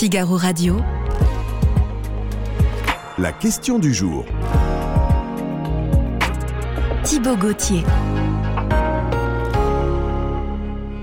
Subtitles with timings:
[0.00, 0.78] Figaro Radio.
[3.18, 4.24] La question du jour.
[7.04, 7.82] Thibaut Gauthier.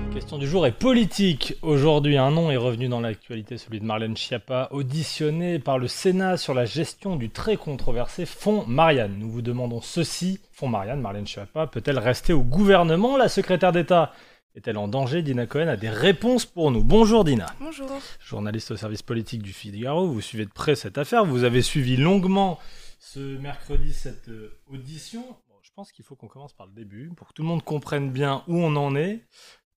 [0.08, 1.54] La question du jour est politique.
[1.62, 6.36] Aujourd'hui, un nom est revenu dans l'actualité, celui de Marlène Schiappa, auditionnée par le Sénat
[6.36, 9.14] sur la gestion du très controversé Fonds Marianne.
[9.16, 10.40] Nous vous demandons ceci.
[10.50, 13.16] Fonds Marianne, Marlène Schiappa, peut-elle rester au gouvernement?
[13.16, 14.10] La secrétaire d'État
[14.58, 16.82] est-elle en danger Dina Cohen a des réponses pour nous.
[16.82, 17.46] Bonjour Dina.
[17.60, 17.88] Bonjour.
[18.18, 21.24] Journaliste au service politique du Figaro, vous suivez de près cette affaire.
[21.24, 22.58] Vous avez suivi longuement
[22.98, 25.20] ce mercredi cette euh, audition.
[25.20, 27.62] Bon, je pense qu'il faut qu'on commence par le début pour que tout le monde
[27.62, 29.24] comprenne bien où on en est.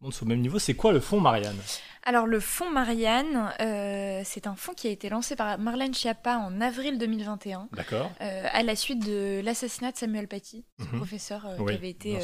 [0.02, 0.58] Le monde soit au même niveau.
[0.58, 1.60] C'est quoi le fonds Marianne?
[2.04, 6.38] Alors le fonds Marianne, euh, c'est un fonds qui a été lancé par Marlène Schiappa
[6.38, 7.70] en avril 2021.
[7.74, 8.10] D'accord.
[8.22, 10.98] euh, à la suite de l'assassinat de Samuel Paty, ce Mhm.
[10.98, 12.18] professeur euh, Oui, qui avait été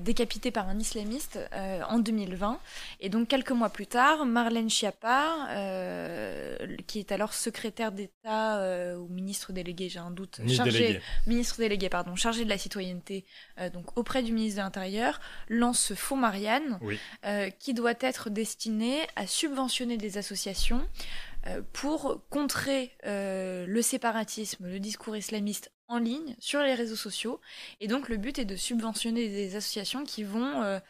[0.00, 1.38] décapité par un islamiste
[1.88, 2.58] en 2020.
[2.98, 5.46] Et donc quelques mois plus tard, Marlène Schiappa,
[6.88, 11.00] qui est alors secrétaire d'État ou ministre délégué, j'ai un doute, Ministre chargé, délégué.
[11.26, 13.24] ministre délégué, pardon, chargé de la citoyenneté,
[13.58, 16.96] euh, donc auprès du ministre de l'Intérieur, lance ce fonds Marianne, Oui.
[17.26, 20.86] euh, qui doit être destiné à subventionner des associations
[21.48, 27.40] euh, pour contrer le séparatisme, le discours islamiste en ligne sur les réseaux sociaux.
[27.80, 30.80] Et donc le but est de subventionner des associations qui vont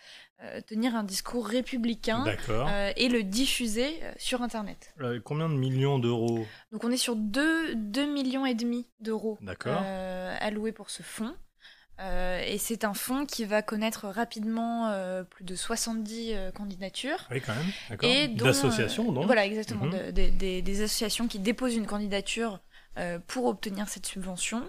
[0.66, 4.94] tenir un discours républicain euh, et le diffuser euh, sur Internet.
[5.00, 6.46] Euh, combien de millions d'euros?
[6.72, 11.34] Donc on est sur 2, 2 millions et demi d'euros euh, alloués pour ce fonds.
[12.00, 17.28] Euh, et c'est un fonds qui va connaître rapidement euh, plus de 70 euh, candidatures.
[17.30, 17.98] Oui, quand même.
[18.02, 19.26] Et D'associations, euh, donc.
[19.26, 19.84] Voilà, exactement.
[19.86, 20.10] Mhm.
[20.12, 22.58] de- des- associations qui déposent une candidature
[22.98, 24.68] euh, pour obtenir cette subvention.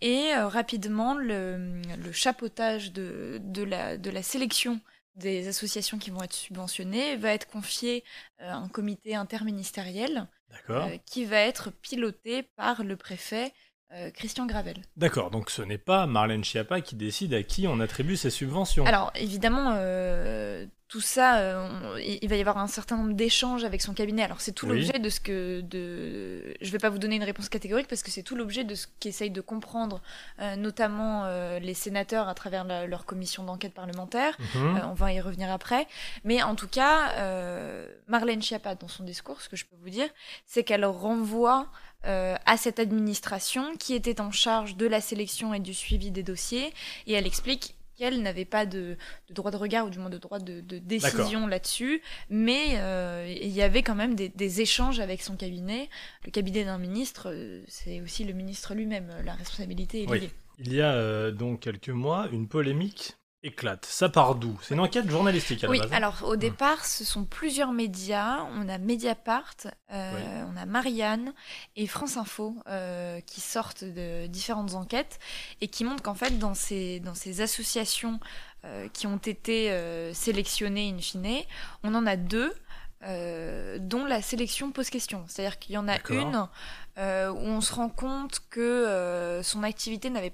[0.00, 4.80] Et euh, rapidement, le, le chapeautage de, de, la, de la sélection
[5.16, 8.04] des associations qui vont être subventionnées va être confié
[8.40, 10.28] euh, à un comité interministériel
[10.70, 13.52] euh, qui va être piloté par le préfet
[13.92, 14.76] euh, Christian Gravel.
[14.96, 15.30] D'accord.
[15.30, 18.84] Donc ce n'est pas Marlène Schiappa qui décide à qui on attribue ses subventions.
[18.86, 23.64] Alors évidemment, euh, tout ça, euh, on- il va y avoir un certain nombre d'échanges
[23.64, 24.22] avec son cabinet.
[24.22, 24.76] Alors c'est tout Oui.
[24.78, 28.10] l'objet de ce que, de, je vais pas vous donner une réponse catégorique parce que
[28.10, 30.02] c'est tout l'objet de ce qu'essayent de comprendre,
[30.56, 31.26] notamment
[31.58, 34.36] les sénateurs à travers la- leur commission d'enquête parlementaire.
[34.54, 34.80] Mhm.
[34.90, 35.86] On va y revenir après.
[36.24, 37.12] Mais en tout cas,
[38.08, 40.08] Marlène Schiappa, dans son discours, ce que je peux vous dire,
[40.46, 41.68] c'est qu'elle renvoie
[42.06, 46.22] euh, à cette administration qui était en charge de la sélection et du suivi des
[46.22, 46.72] dossiers,
[47.06, 48.96] et elle explique qu'elle n'avait pas de,
[49.28, 53.32] de droit de regard, ou du moins de droit de, de décision là-dessus, mais euh,
[53.40, 55.88] il y avait quand même des, des échanges avec son cabinet.
[56.24, 60.20] Le cabinet d'un ministre, euh, c'est aussi le ministre lui-même, la responsabilité est Oui.
[60.20, 60.30] liée.
[60.58, 63.84] Il y a euh, donc quelques mois, une polémique éclate.
[63.86, 64.58] Ça part d'où?
[64.62, 65.92] C'est une enquête journalistique à la Oui, base.
[65.92, 68.42] hein alors au départ, ce sont plusieurs médias.
[68.56, 69.54] On a Mediapart,
[69.92, 70.22] euh, Oui.
[70.52, 71.32] on a Marianne
[71.76, 75.18] et France Info euh, qui sortent de différentes enquêtes
[75.60, 78.18] et qui montrent qu'en fait, dans ces, dans ces associations
[78.64, 79.70] euh, qui ont été
[80.14, 81.42] sélectionnées in fine,
[81.82, 82.52] on en a deux.
[83.80, 85.24] dont la sélection pose question.
[85.28, 86.36] C'est-à-dire qu'il y en a une
[86.96, 90.32] où on se rend compte que son activité n'avait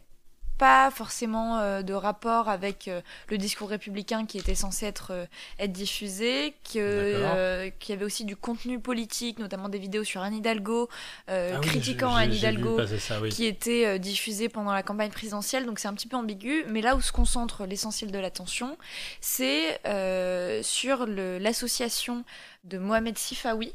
[0.61, 5.25] pas forcément euh, de rapport avec euh, le discours républicain qui était censé être, euh,
[5.59, 10.35] être diffusé, que, qu'il y avait aussi du contenu politique, notamment des vidéos sur Anne
[10.35, 10.91] Hidalgo,
[11.29, 11.33] Ah
[11.63, 13.31] oui, critiquant Anne Hidalgo, passer ça, oui.
[13.31, 16.67] qui étaient euh, diffusées pendant la campagne présidentielle, donc c'est un petit peu ambigu.
[16.69, 18.77] Mais là où se concentre l'essentiel de l'attention,
[19.23, 19.81] c'est
[20.63, 22.23] sur l'association
[22.65, 23.73] de Mohamed Sifawi.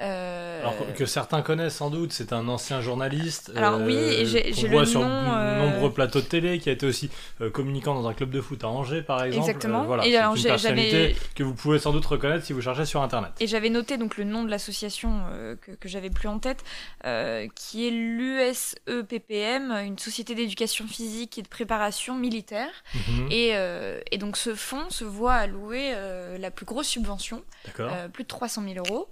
[0.00, 3.50] Euh, Alors que- certains connaissent sans doute, c'est un ancien journaliste.
[3.54, 6.68] euh, Alors oui, et j'ai- le sur nom, de euh, nombreux plateaux de télé, qui
[6.68, 7.10] a été aussi
[7.40, 9.48] euh, communicant dans un club de foot à Angers, par exemple.
[9.48, 9.82] Exactement.
[9.82, 12.60] Euh, voilà, Et c'est alors, une personnalité que vous pouvez sans doute reconnaître si vous
[12.60, 13.32] cherchez sur Internet.
[13.40, 16.62] Et j'avais noté donc le nom de l'association euh, que, que j'avais plus en tête,
[17.04, 22.70] euh, qui est l'USEPPM, une société d'éducation physique et de préparation militaire.
[22.94, 23.28] Mhm.
[23.30, 27.42] Et, euh, et donc ce fonds se voit allouer euh, la plus grosse subvention,
[27.80, 29.08] euh, plus de 300 000 euros.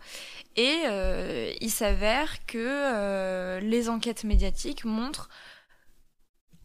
[0.59, 5.28] Et euh, il s'avère que euh, les enquêtes médiatiques montrent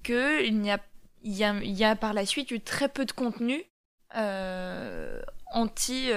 [0.03, 0.79] qu'il n'y a,
[1.21, 3.63] il y a, il y a par la suite eu très peu de contenu
[4.15, 5.21] euh,
[5.53, 6.09] anti,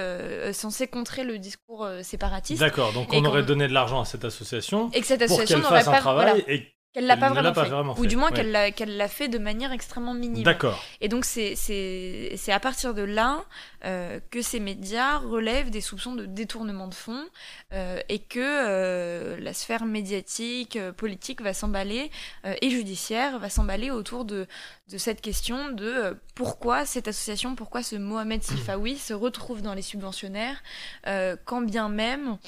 [0.53, 2.61] censé contrer le discours séparatiste.
[2.61, 5.57] D'accord, donc on aurait donné de l'argent à cette association Et que cette pour association
[5.57, 7.71] qu'elle n'aurait fasse un pas, travail voilà, et qu'elle l'a pas, vraiment pas fait.
[7.71, 8.37] vraiment Ou du moins ouais.
[8.37, 10.45] qu'elle l'a qu'elle l'a fait de manière extrêmement minime.
[10.45, 10.83] D'accord.
[11.01, 13.45] Et donc c'est c'est c'est à partir de là
[13.85, 17.25] euh, que ces médias relèvent des soupçons de détournement de fonds
[17.73, 22.11] euh, et que euh, la sphère médiatique, politique va s'emballer
[22.47, 24.47] euh, et judiciaire va s'emballer autour de
[24.89, 29.83] de cette question de pourquoi cette association, pourquoi ce Mohamed Sifawi se retrouve dans les
[29.83, 30.63] subventionnaires,
[31.07, 32.39] euh, quand bien même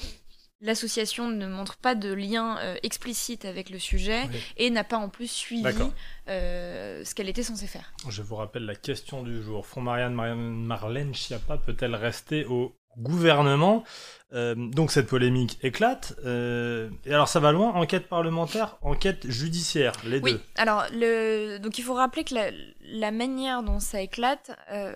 [0.61, 4.37] L'association ne montre pas de lien euh, explicite avec le sujet Oui.
[4.57, 5.65] et n'a pas en plus suivi
[6.29, 7.93] euh, ce qu'elle était censée faire.
[8.09, 9.65] Je vous rappelle la question du jour.
[9.67, 13.83] Font Marianne, Marianne Marlène Schiappa peut-elle rester au gouvernement
[14.33, 16.13] Euh, Donc cette polémique éclate.
[16.25, 17.69] Euh, et alors ça va loin.
[17.75, 20.41] Enquête parlementaire, enquête judiciaire, les Oui, deux.
[20.57, 21.59] alors le...
[21.59, 22.51] donc il faut rappeler que la,
[22.81, 24.93] la manière dont ça éclate, euh,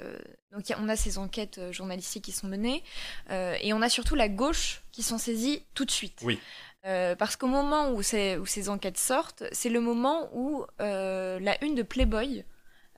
[0.52, 2.84] donc on a ces enquêtes journalistiques qui sont menées,
[3.30, 6.20] et on a surtout la gauche qui s'en saisit tout de suite.
[6.24, 6.38] Oui.
[6.84, 11.84] Parce qu'au moment où, où ces enquêtes sortent, c'est le moment où la une de
[11.84, 12.44] Playboy,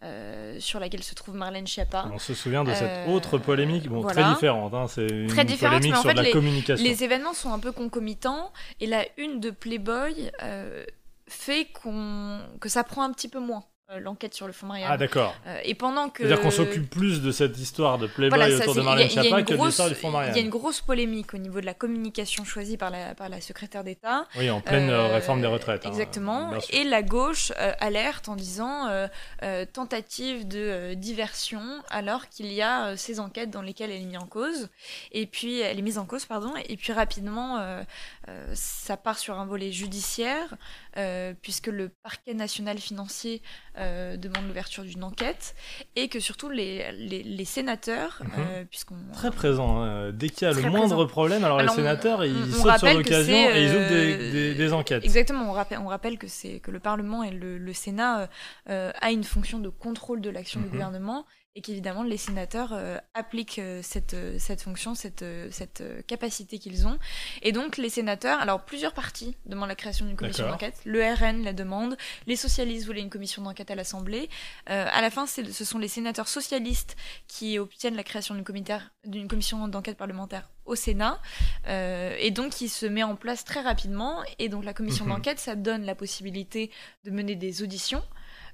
[0.03, 3.88] euh, sur laquelle se trouve Marlène Schiappa, On se souvient de cette Euh, autre polémique,
[3.88, 4.21] bon, voilà.
[4.21, 4.73] très différente.
[4.73, 6.83] hein, c'est une Très différente, polémique mais en sur fait, la les- communication.
[6.85, 10.83] Les événements sont un peu concomitants et la une de Playboy euh,
[11.27, 13.63] fait qu'on que ça prend un petit peu moins
[14.00, 14.89] l'enquête sur le fonds Marianne.
[14.91, 15.35] Ah d'accord.
[15.45, 18.74] Euh, et pendant que C'est-à-dire qu'on s'occupe plus de cette histoire de Playboy Voilà, autour
[18.75, 20.45] de Marlène Schiappa que de l'histoire du fonds Il y a Marianne.
[20.45, 24.25] une grosse polémique au niveau de la communication choisie par la, par la secrétaire d'État.
[24.38, 25.85] Oui, en pleine euh, Euh, réforme des retraites.
[25.85, 26.51] hein, Exactement.
[26.71, 29.07] et la gauche euh, alerte en disant euh,
[29.44, 34.01] euh, tentative de euh, diversion, alors qu'il y a euh, ces enquêtes dans lesquelles elle
[34.01, 34.69] est mise en cause.
[35.12, 36.53] Et puis elle est mise en cause, pardon.
[36.68, 37.83] Et puis rapidement, euh,
[38.29, 40.56] euh, ça part sur un volet judiciaire,
[40.97, 43.41] euh, puisque le parquet national financier
[43.83, 45.56] euh, demande l'ouverture d'une enquête,
[45.95, 48.30] et que surtout les, les, les sénateurs, Mhm.
[48.39, 49.81] euh, puisqu'on Très présent.
[49.83, 50.12] hein.
[50.12, 51.07] Dès qu'il y a le moindre présent.
[51.07, 54.13] problème, alors, Alors, les on- sénateurs, ils on- sautent sur l'occasion et ils ouvrent des,
[54.13, 55.03] euh, des- des enquêtes.
[55.03, 58.30] Exactement, on rappelle, on rappelle que, c'est, que le Parlement et le, le Sénat
[58.68, 60.65] a une fonction de contrôle de l'action Mhm.
[60.68, 65.83] du gouvernement et qu'évidemment les sénateurs euh, appliquent euh, cette, euh, cette fonction, cette, cette
[66.07, 66.97] capacité qu'ils ont.
[67.41, 71.44] Et donc les sénateurs, alors plusieurs partis demandent la création d'une commission d'enquête, le RN
[71.44, 71.95] la demande,
[72.25, 74.29] les socialistes voulaient une commission d'enquête à l'Assemblée.
[74.65, 76.95] À la fin, ce sont les sénateurs socialistes
[77.27, 81.19] qui obtiennent la création d'une, commission d'enquête parlementaire au Sénat.
[81.67, 84.21] Et donc, il se met en place très rapidement.
[84.39, 85.11] Et donc, la commission Mhm.
[85.11, 86.71] d'enquête, ça donne la possibilité
[87.03, 88.03] de mener des auditions.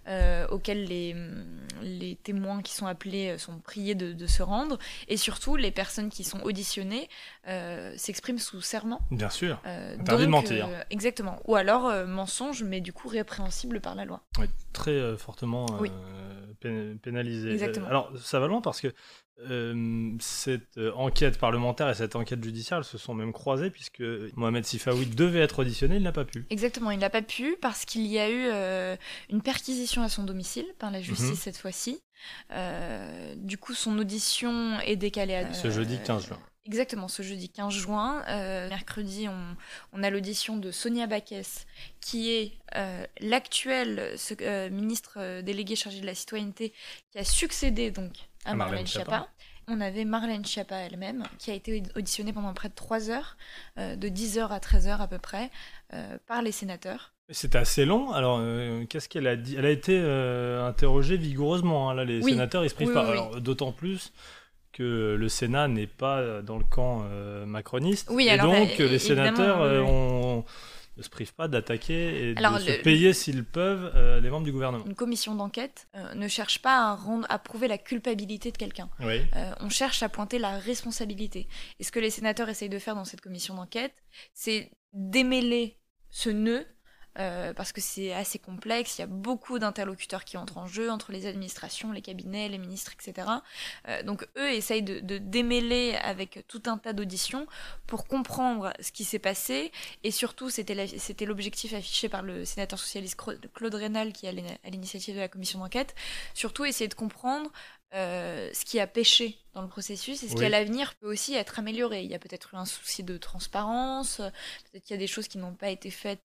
[0.07, 1.15] Euh, auxquelles les,
[1.81, 5.71] les témoins qui sont appelés euh, sont priés de, de se rendre et surtout les
[5.71, 7.09] personnes qui sont auditionnées
[7.47, 8.99] euh, s'expriment sous serment.
[9.11, 9.61] Bien sûr.
[9.65, 10.67] Euh, Interdit de mentir.
[10.89, 11.39] exactement.
[11.45, 14.21] Ou alors mensonge, mais du coup répréhensible par la loi.
[14.39, 15.91] Oui, très fortement Oui.
[16.61, 17.51] pén- pénalisé.
[17.51, 17.87] Exactement.
[17.87, 18.93] Alors, ça va loin parce que
[19.49, 24.01] euh, cette euh, enquête parlementaire et cette enquête judiciaire elles se sont même croisées puisque
[24.35, 26.45] Mohamed Sifawi devait être auditionné, il n'a pas pu.
[26.49, 28.95] Exactement, il n'a pas pu parce qu'il y a eu euh,
[29.29, 31.35] une perquisition à son domicile par la justice Mhm.
[31.35, 31.99] cette fois-ci.
[32.51, 36.39] Euh, du coup, son audition est décalée à Ce jeudi 15 juin.
[36.65, 38.21] Exactement, ce jeudi 15 juin.
[38.27, 39.55] Euh, mercredi, on,
[39.93, 41.65] on a l'audition de Sonia Baquès,
[41.99, 46.73] qui est euh, l'actuelle euh, ministre déléguée chargée de la citoyenneté,
[47.11, 48.11] qui a succédé donc
[48.49, 49.27] à À Marlène Marlène Schiappa.
[49.71, 53.37] On avait Marlène Schiappa elle-même, qui a été auditionnée pendant près de 3 heures,
[53.77, 55.51] euh, de 10 heures à 13 heures à peu près,
[55.93, 57.13] euh, par les sénateurs.
[57.29, 58.11] C'était assez long.
[58.11, 59.55] Alors, euh, qu'est-ce qu'elle a dit?
[59.55, 61.91] Elle a été euh, interrogée vigoureusement.
[61.91, 61.93] hein.
[61.93, 62.31] Là, les Oui.
[62.31, 63.03] sénateurs, ils se privent Oui, pas.
[63.03, 63.17] oui, oui.
[63.19, 64.11] Alors, d'autant plus
[64.73, 68.07] que le Sénat n'est pas dans le camp euh, macroniste.
[68.11, 70.45] Oui, et alors, donc, euh, les sénateurs euh, ont-
[70.99, 74.45] ne se privent pas d'attaquer et Alors, de se payer s'ils peuvent euh, les membres
[74.45, 74.85] du gouvernement.
[74.85, 78.89] Une commission d'enquête euh, ne cherche pas à, rendre, à prouver la culpabilité de quelqu'un.
[78.99, 79.21] Oui.
[79.35, 81.47] Euh, on cherche à pointer la responsabilité.
[81.79, 83.93] Et ce que les sénateurs essayent de faire dans cette commission d'enquête,
[84.33, 85.79] c'est démêler
[86.09, 86.65] ce nœud,
[87.17, 90.91] euh, parce que c'est assez complexe, il y a beaucoup d'interlocuteurs qui entrent en jeu,
[90.91, 93.27] entre les administrations, les cabinets, les ministres, etc.
[93.87, 97.47] Euh, donc eux essayent de, de démêler avec tout un tas d'auditions
[97.87, 99.71] pour comprendre ce qui s'est passé,
[100.03, 103.19] et surtout c'était l'objectif affiché par le sénateur socialiste
[103.53, 105.95] Claude Rénal, qui est à l'in- à l'initiative de la commission d'enquête,
[106.33, 107.51] surtout essayer de comprendre
[107.95, 111.33] euh, ce qui a pêché dans le processus et ce qui à l'avenir peut aussi
[111.33, 112.03] être amélioré.
[112.03, 115.27] Il y a peut-être eu un souci de transparence, peut-être qu'il y a des choses
[115.27, 116.21] qui n'ont pas été faites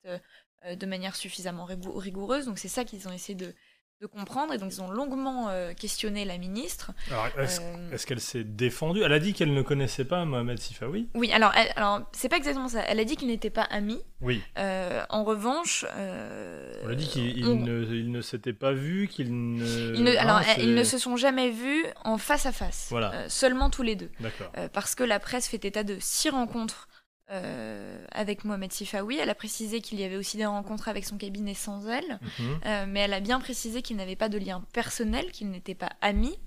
[0.73, 2.45] de manière suffisamment rigou- rigoureuse.
[2.45, 3.53] Donc c'est ça qu'ils ont essayé de,
[4.01, 6.91] de comprendre et donc ils ont longuement euh, questionné la ministre.
[7.11, 9.01] Alors, est-ce Euh, qu'elle s'est défendue?
[9.03, 11.07] Elle a dit qu'elle ne connaissait pas Mohamed Sifawi.
[11.13, 12.81] Oui, alors, elle- alors c'est pas exactement ça.
[12.81, 14.01] Elle a dit qu'ils n'étaient pas amis.
[14.21, 14.41] Oui.
[14.57, 19.93] Euh, en revanche, euh, On a dit qu'ils on- ne, s'étaient pas vus, qu'ils ne.
[19.95, 22.87] ils ne- alors, Hein, ils ne se sont jamais vus en face à face.
[22.89, 23.13] Voilà.
[23.13, 24.09] Euh, seulement tous les deux.
[24.19, 24.51] D'accord.
[24.57, 26.87] Euh, parce que la presse fait état de six rencontres
[27.31, 29.17] euh, avec Mohamed Sifawi.
[29.17, 32.59] Elle a précisé qu'il y avait aussi des rencontres avec son cabinet sans elle, Mhm.
[32.65, 35.91] euh, mais elle a bien précisé qu'il n'avait pas de lien personnel, qu'ils n'étaient pas
[36.01, 36.37] amis.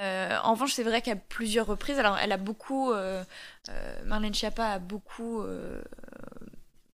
[0.00, 3.22] Euh, en revanche, c'est vrai qu'à plusieurs reprises, alors elle a beaucoup, euh,
[4.04, 5.42] Marlène Schiappa a beaucoup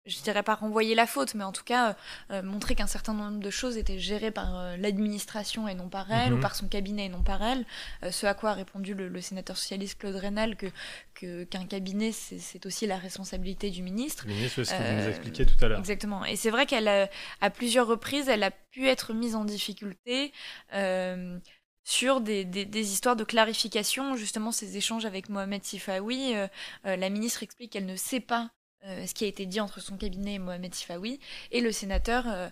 [0.05, 1.95] je dirais pas renvoyer la faute, mais en tout cas
[2.43, 6.37] montrer qu'un certain nombre de choses étaient gérées par l'administration et non par elle, ou
[6.37, 6.41] Mhm.
[6.41, 7.65] par son cabinet et non par elle.
[8.11, 12.65] ce à quoi a répondu le, le sénateur socialiste Claude Rénal que qu'un cabinet, c'est
[12.65, 14.25] aussi la responsabilité du ministre.
[14.27, 15.79] Le ministre, c'est ce que vous nous Euh, expliquiez tout à l'heure.
[15.79, 16.25] Exactement.
[16.25, 17.07] Et c'est vrai qu'elle a,
[17.41, 20.33] à plusieurs reprises, elle a pu être mise en difficulté
[20.73, 21.37] euh,
[21.83, 26.33] sur des, des- des histoires de clarification, justement ces échanges avec Mohamed Sifawi.
[26.35, 26.47] euh,
[26.87, 29.79] euh, la ministre explique qu'elle ne sait pas euh, ce qui a été dit entre
[29.79, 31.19] son cabinet et Mohamed Sifawi.
[31.51, 32.49] Et le sénateur euh,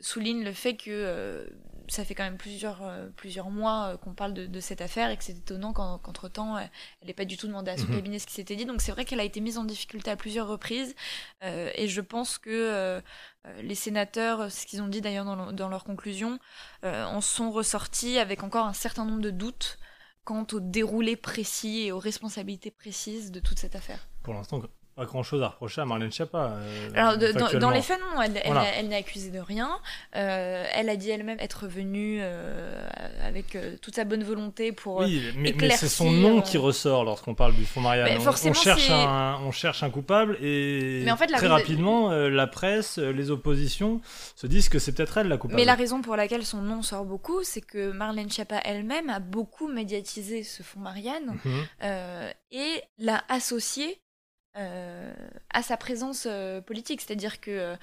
[0.00, 1.46] souligne le fait que euh,
[1.88, 5.10] ça fait quand même plusieurs, euh, plusieurs mois euh, qu'on parle de, de cette affaire
[5.10, 6.60] et que c'est étonnant qu'en- qu'entre-temps, euh,
[7.00, 7.96] elle n'ait pas du tout demandé à son Mhm.
[7.96, 8.64] cabinet ce qui s'était dit.
[8.64, 10.94] Donc c'est vrai qu'elle a été mise en difficulté à plusieurs reprises.
[11.42, 13.00] Euh, et je pense que euh,
[13.46, 16.38] euh, les sénateurs, c'est ce qu'ils ont dit d'ailleurs dans, le- dans leurs conclusions,
[16.84, 19.78] euh, en sont ressortis avec encore un certain nombre de doutes
[20.24, 24.06] quant au déroulé précis et aux responsabilités précises de toute cette affaire.
[24.22, 24.60] Pour l'instant,
[25.00, 26.52] pas grand chose à reprocher à Marlène Schiappa.
[26.58, 28.66] euh, Alors, de- dans, les faits, non, elle, elle, Voilà.
[28.76, 29.70] elle n'est accusée de rien.
[30.14, 32.86] Euh, elle a dit elle-même être venue euh,
[33.24, 34.98] avec toute sa bonne volonté pour.
[34.98, 38.06] Oui, mais, mais c'est son nom qui ressort lorsqu'on parle du fonds Marianne.
[38.18, 41.46] Mais On- on, cherche un, on cherche un coupable et Mais en fait, la très
[41.46, 44.00] raison- rapidement, la presse, les oppositions
[44.36, 45.56] se disent que c'est peut-être elle la coupable.
[45.58, 49.18] Mais la raison pour laquelle son nom sort beaucoup, c'est que Marlène Schiappa elle-même a
[49.20, 51.64] beaucoup médiatisé ce fonds Marianne Mhm.
[52.52, 54.00] et l'a associé
[54.54, 57.00] à sa présence euh, politique.
[57.00, 57.76] C'est-à-dire que euh,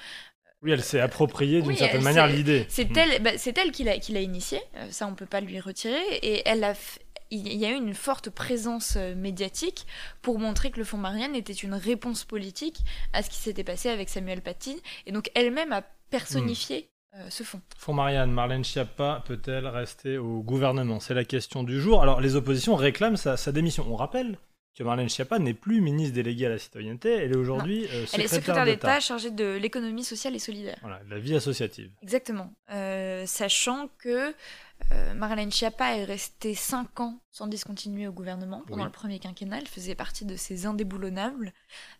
[0.61, 2.65] Oui, elle s'est appropriée d'une Oui, certaine manière l'idée.
[2.69, 2.97] c'est Mhm.
[2.97, 5.59] elle, bah, c'est elle qui l'a, qui l'a initié, euh, ça on peut pas lui
[5.59, 6.97] retirer, et elle a f-
[7.29, 9.85] il y a eu une forte présence euh, médiatique
[10.21, 12.79] pour montrer que le Fonds Marianne était une réponse politique
[13.13, 17.43] à ce qui s'était passé avec Samuel Paty, et donc elle-même a personnifié euh, ce
[17.43, 17.61] fonds.
[17.77, 20.99] Fonds Marianne, Marlène Schiappa peut-elle rester au gouvernement?
[20.99, 22.01] C'est la question du jour.
[22.01, 23.85] Alors, les oppositions réclament sa, sa démission.
[23.89, 24.37] On rappelle
[24.77, 28.21] que Marlène Schiappa n'est plus ministre déléguée à la citoyenneté, elle est aujourd'hui euh, Elle
[28.21, 28.99] est secrétaire d'État.
[28.99, 30.77] chargée de l'économie sociale et solidaire.
[30.81, 31.89] Voilà, de la vie associative.
[32.03, 32.53] Exactement.
[32.71, 34.35] Euh, sachant que
[34.91, 38.85] euh, Marlène Schiappa est restée 5 ans sans discontinuer au gouvernement pendant Oui.
[38.85, 39.57] le premier quinquennat.
[39.57, 41.53] Elle faisait partie de ces indéboulonnables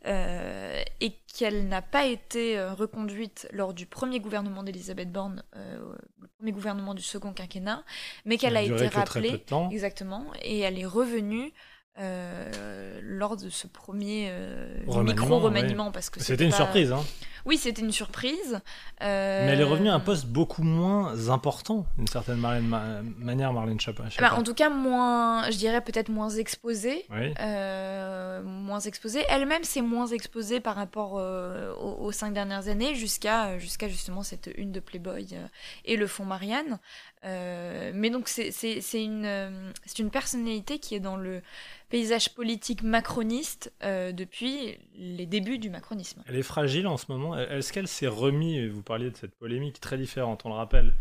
[0.05, 6.51] euh, et qu'elle n'a pas été reconduite lors du premier gouvernement d'Elisabeth Borne, le premier
[6.51, 7.83] gouvernement du second quinquennat,
[8.25, 11.51] mais qu'elle a été rappelée exactement et elle est revenue.
[11.99, 17.03] Euh, lors de ce premier euh, Remaniement, micro-remaniement parce que C'était une pas- surprise, hein.
[17.45, 18.59] Oui, c'était une surprise.
[18.99, 23.01] mais elle est revenue à un Euh, poste beaucoup moins important, d'une certaine Marlène- ma-
[23.19, 27.05] manière, Marlène sais Bah, en tout cas, moins, je dirais peut-être moins exposée.
[27.09, 27.33] Oui.
[27.39, 29.23] euh, moins exposée.
[29.29, 34.23] Elle-même s'est moins exposée par rapport euh, aux, aux cinq dernières années jusqu'à jusqu'à justement
[34.23, 35.47] cette une de Playboy euh,
[35.85, 36.79] et le fond Marianne.
[37.25, 38.51] Euh, mais donc c'est
[38.93, 41.41] une, euh, une personnalité qui est dans le
[41.89, 46.23] paysage politique macroniste euh, depuis les débuts du macronisme.
[46.27, 47.37] Elle est fragile en ce moment.
[47.37, 50.93] Est-ce qu'elle s'est remis Vous parliez de cette polémique très différente, on le rappelle.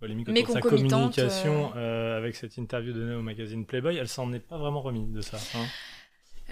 [0.00, 3.96] Polémique autour de sa communication euh, avec cette interview donnée au magazine Playboy.
[3.96, 5.38] Elle s'en est pas vraiment remise de ça.
[5.54, 5.64] hein.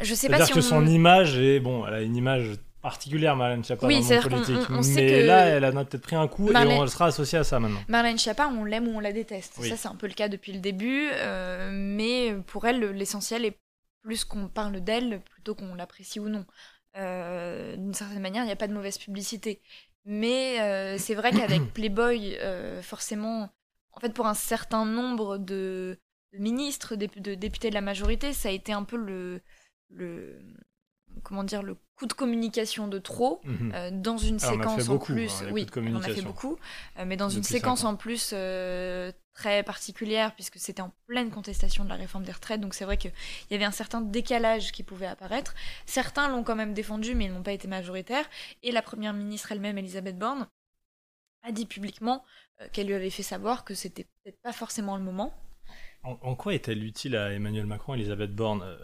[0.00, 0.62] Je sais pas C'est-à-dire si que on...
[0.80, 1.60] son image est.
[1.60, 2.52] Bon, elle a une image
[2.84, 4.70] particulière, Marlène Schiappa, Oui, dans le monde politique.
[4.70, 7.44] on- mais que- là, elle a peut-être pris un coup et on, sera associée à
[7.44, 7.80] ça maintenant.
[7.88, 9.54] Marlène Schiappa, on l'aime ou on la déteste.
[9.58, 9.68] Oui.
[9.70, 11.08] Ça, c'est un peu le cas depuis le début.
[11.12, 13.58] euh, mais pour elle, l'essentiel est
[14.02, 16.44] plus qu'on parle d'elle plutôt qu'on l'apprécie ou non.
[16.96, 19.60] Euh, D'une certaine manière, il n'y a pas de mauvaise publicité.
[20.04, 22.36] Mais euh, c'est vrai qu'avec Playboy,
[22.82, 23.48] forcément,
[23.92, 25.98] en fait, pour un certain nombre de
[26.36, 29.40] ministres, de députés de la majorité, ça a été un peu le,
[29.90, 30.38] le
[31.22, 33.40] comment dire, le coup de communication de trop.
[33.44, 33.72] Mhm.
[33.74, 36.58] Euh, dans une séquence en beaucoup, plus, hein, oui, on a fait beaucoup,
[36.98, 41.84] euh, mais dans une séquence en plus euh, très particulière, puisque c'était en pleine contestation
[41.84, 43.12] de la réforme des retraites, donc c'est vrai qu'il
[43.50, 45.54] y avait un certain décalage qui pouvait apparaître.
[45.86, 48.28] Certains l'ont quand même défendu, mais ils n'ont pas été majoritaires,
[48.62, 50.46] et la première ministre elle-même, Elisabeth Borne,
[51.42, 52.24] a dit publiquement
[52.72, 55.34] qu'elle lui avait fait savoir que c'était peut-être pas forcément le moment.
[56.04, 58.76] En, en quoi est-elle utile à Emmanuel Macron, Elisabeth Borne Euh,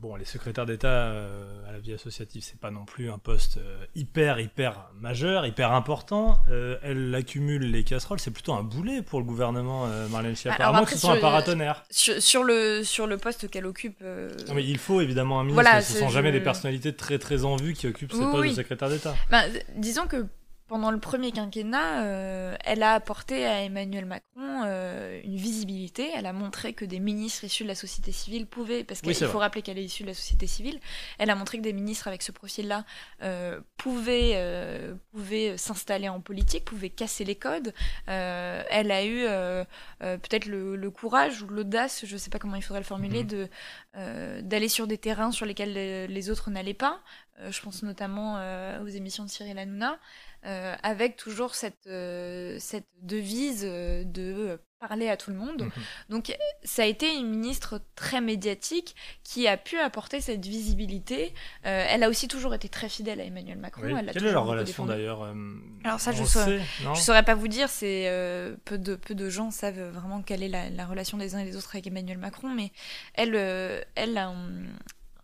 [0.00, 3.56] Bon, les secrétaires d'État euh, à la vie associative, c'est pas non plus un poste
[3.58, 6.38] euh, hyper, hyper majeur, hyper important.
[6.50, 10.62] Euh, elle accumule les casseroles, c'est plutôt un boulet pour le gouvernement, euh, Marlène Schiappa.
[10.62, 11.82] Alors à moins que ce soit un sur- paratonnerre.
[11.90, 13.98] Sur, sur le, sur le poste qu'elle occupe.
[14.02, 16.40] euh, Non, mais il faut évidemment un ministre, Voilà, mais ce c'est- sont jamais des
[16.40, 18.50] personnalités très très en vue qui occupent ces Oui, postes oui.
[18.50, 19.16] de secrétaire d'État.
[19.30, 19.44] Ben,
[19.76, 20.26] disons que
[20.68, 26.10] pendant le premier quinquennat, euh, elle a apporté à Emmanuel Macron euh, une visibilité.
[26.14, 29.14] Elle a montré que des ministres issus de la société civile pouvaient, parce qu'il Oui,
[29.16, 29.38] faut vrai.
[29.46, 30.78] rappeler qu'elle est issue de la société civile,
[31.18, 32.84] elle a montré que des ministres avec ce profil-là
[33.22, 37.72] euh, pouvaient, euh, pouvaient s'installer en politique, pouvaient casser les codes.
[38.08, 39.64] Euh, elle a eu euh,
[40.00, 43.22] peut-être le, le courage ou l'audace, je ne sais pas comment il faudrait le formuler,
[43.22, 43.26] Mhm.
[43.28, 43.48] de
[43.96, 47.00] euh, d'aller sur des terrains sur lesquels les, les autres n'allaient pas.
[47.40, 49.98] euh, je pense notamment euh, aux émissions de Cyril Hanouna,
[50.44, 55.62] euh, avec toujours cette, euh, cette devise euh, de parler à tout le monde.
[55.62, 55.70] Mhm.
[56.08, 61.34] Donc ça a été une ministre très médiatique qui a pu apporter cette visibilité.
[61.66, 63.82] Euh, elle a aussi toujours été très fidèle à Emmanuel Macron.
[63.84, 63.94] Oui.
[63.98, 65.34] Elle l'a Quelle est leur relation d'ailleurs euh,
[65.82, 69.50] Alors ça, je on saurais- pas vous dire, c'est euh, peu de peu de gens
[69.50, 72.48] savent vraiment quelle est la, la relation des uns et des autres avec Emmanuel Macron,
[72.54, 72.70] mais
[73.14, 74.32] elle, euh, elle a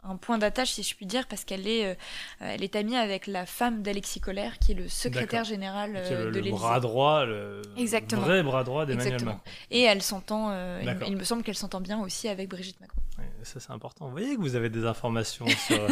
[0.04, 1.94] un, point d'attache, si je puis dire, parce qu'elle est, euh,
[2.40, 6.16] elle est amie avec la femme d'Alexis Collère, qui est le secrétaire général euh, le,
[6.18, 6.56] de le l'Élysée.
[6.56, 8.22] bras droit, le Exactement.
[8.22, 9.24] vrai bras droit d'Emmanuel.
[9.24, 9.40] Macron.
[9.70, 13.00] Et elle s'entend, euh, il, me semble qu'elle s'entend bien aussi avec Brigitte Macron.
[13.18, 14.06] Ouais, ça c'est important.
[14.06, 15.86] Vous voyez que vous avez des informations sur,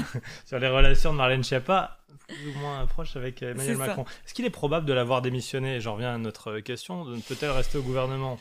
[0.45, 3.77] sur les relations de Marlène Schiappa plus ou moins proches avec Emmanuel.
[3.77, 4.05] Macron.
[4.25, 5.81] Est-ce qu'il est probable de l'avoir démissionné?
[5.81, 7.05] J'en reviens à notre question.
[7.29, 8.39] Peut-elle rester au gouvernement?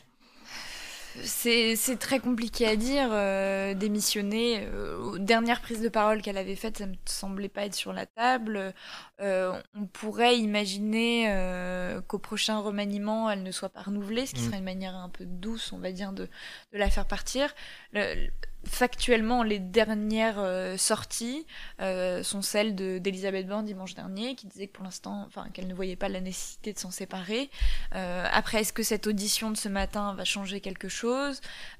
[1.24, 3.08] C'est très compliqué à dire.
[3.12, 7.64] euh, démissionner, euh, aux dernières prises de parole qu'elle avait faites, ça me semblait pas
[7.64, 8.74] être sur la table.
[9.20, 14.42] Euh, on pourrait imaginer euh, qu'au prochain remaniement, elle ne soit pas renouvelée, ce qui
[14.42, 14.46] Mm.
[14.46, 16.24] serait une manière un peu douce, on va dire, de,
[16.72, 17.54] de la faire partir.
[17.92, 18.30] Le- le-
[18.64, 20.38] factuellement, les dernières
[20.78, 21.44] sorties
[21.80, 25.74] sont celles de- d'Elisabeth Borne dimanche dernier, qui disait que pour l'instant, enfin, qu'elle ne
[25.74, 27.50] voyait pas la nécessité de s'en séparer.
[27.90, 31.01] Après, est-ce que cette audition de ce matin va changer quelque chose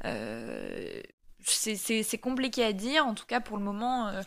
[0.04, 1.00] Euh,
[1.44, 3.06] C'est compliqué à dire.
[3.06, 4.22] En tout cas, pour le moment, euh,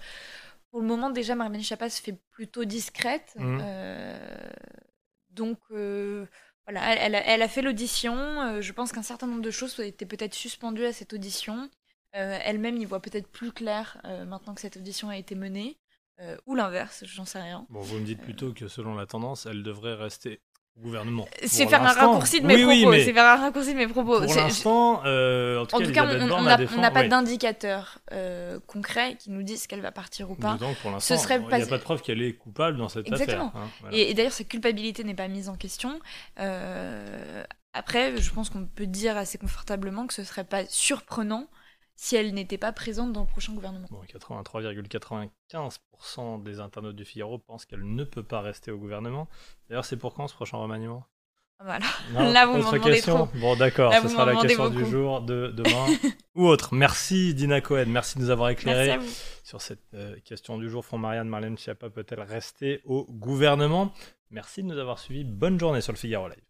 [0.71, 3.33] pour le moment déjà, Marlène Schiappa se fait plutôt discrète.
[3.37, 3.59] Mhm.
[3.61, 4.49] Euh,
[5.29, 6.25] donc, euh,
[6.65, 8.61] voilà, elle, elle a, fait l'audition.
[8.61, 11.69] Je pense qu'un certain nombre de choses étaient peut-être suspendues à cette audition.
[12.15, 15.77] Euh, Elle-même y voit peut-être plus clair euh, maintenant que cette audition a été menée.
[16.21, 17.67] Euh, ou l'inverse, j'en sais rien.
[17.69, 20.39] Bon, vous me dites plutôt que selon la tendance, elle devrait rester
[20.77, 21.27] gouvernement.
[21.45, 22.89] C'est faire un raccourci de mes propos.
[22.91, 24.19] mais C'est faire un raccourci de mes propos.
[24.19, 26.91] Pour C'est- l'instant, euh, en tout En cas, tout cas, Elisabeth on- n'a défend.
[26.91, 30.57] pas d'indicateur euh, concret qui nous dise qu'elle va partir ou pas.
[30.81, 33.47] Pour l'instant, il n'y pas- a pas de preuve qu'elle est coupable dans cette Exactement.
[33.47, 33.61] affaire.
[33.61, 33.95] hein, voilà.
[33.97, 35.99] Et, et d'ailleurs, sa culpabilité n'est pas mise en question.
[36.39, 41.47] Euh, après, je pense qu'on peut dire assez confortablement que ce serait pas surprenant
[41.95, 43.87] si elle n'était pas présente dans le prochain gouvernement.
[43.89, 49.27] Bon, 83,95% des internautes du Figaro pensent qu'elle ne peut pas rester au gouvernement.
[49.69, 51.05] D'ailleurs, c'est pour quand ce prochain remaniement?
[51.63, 51.85] Voilà.
[52.11, 53.29] Non, Là, vous m'en demandez trop.
[53.35, 55.87] Bon, d'accord, ce sera la question du jour, de demain
[56.35, 56.75] ou autre.
[56.75, 58.99] Merci Dina Cohen, merci de nous avoir éclairé
[59.43, 60.85] sur cette euh, question du jour.
[60.85, 63.93] Font Marianne Marlène Schiappa peut-elle rester au gouvernement?
[64.31, 65.23] Merci de nous avoir suivis.
[65.23, 66.44] Bonne journée sur le Figaro Live.